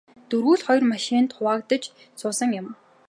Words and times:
Дөрвүүл 0.29 0.61
хоёр 0.67 0.83
машинд 0.93 1.29
хуваагдаж 1.35 1.83
суусан 2.19 2.51
юм. 2.61 2.67